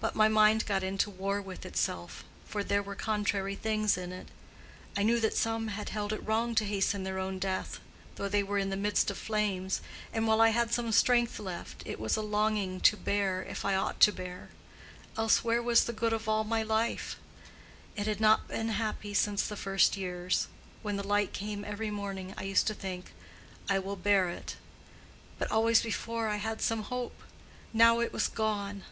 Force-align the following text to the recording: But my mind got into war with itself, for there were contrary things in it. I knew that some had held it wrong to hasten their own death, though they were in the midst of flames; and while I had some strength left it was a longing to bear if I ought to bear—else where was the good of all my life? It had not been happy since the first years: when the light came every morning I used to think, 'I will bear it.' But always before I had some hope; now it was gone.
But 0.00 0.14
my 0.14 0.28
mind 0.28 0.64
got 0.64 0.84
into 0.84 1.10
war 1.10 1.42
with 1.42 1.66
itself, 1.66 2.22
for 2.46 2.62
there 2.62 2.84
were 2.84 2.94
contrary 2.94 3.56
things 3.56 3.98
in 3.98 4.12
it. 4.12 4.28
I 4.96 5.02
knew 5.02 5.18
that 5.18 5.34
some 5.34 5.66
had 5.68 5.88
held 5.88 6.12
it 6.12 6.24
wrong 6.24 6.54
to 6.54 6.64
hasten 6.64 7.02
their 7.02 7.18
own 7.18 7.40
death, 7.40 7.80
though 8.14 8.28
they 8.28 8.44
were 8.44 8.58
in 8.58 8.70
the 8.70 8.76
midst 8.76 9.10
of 9.10 9.18
flames; 9.18 9.80
and 10.12 10.28
while 10.28 10.40
I 10.40 10.50
had 10.50 10.72
some 10.72 10.92
strength 10.92 11.40
left 11.40 11.82
it 11.84 11.98
was 11.98 12.16
a 12.16 12.22
longing 12.22 12.78
to 12.82 12.96
bear 12.96 13.42
if 13.42 13.64
I 13.64 13.74
ought 13.74 13.98
to 14.02 14.12
bear—else 14.12 15.42
where 15.42 15.60
was 15.60 15.82
the 15.82 15.92
good 15.92 16.12
of 16.12 16.28
all 16.28 16.44
my 16.44 16.62
life? 16.62 17.18
It 17.96 18.06
had 18.06 18.20
not 18.20 18.46
been 18.46 18.68
happy 18.68 19.14
since 19.14 19.48
the 19.48 19.56
first 19.56 19.96
years: 19.96 20.46
when 20.80 20.94
the 20.94 21.04
light 21.06 21.32
came 21.32 21.64
every 21.64 21.90
morning 21.90 22.34
I 22.36 22.44
used 22.44 22.68
to 22.68 22.74
think, 22.74 23.12
'I 23.68 23.80
will 23.80 23.96
bear 23.96 24.28
it.' 24.28 24.54
But 25.40 25.50
always 25.50 25.82
before 25.82 26.28
I 26.28 26.36
had 26.36 26.62
some 26.62 26.84
hope; 26.84 27.20
now 27.72 27.98
it 27.98 28.12
was 28.12 28.28
gone. 28.28 28.84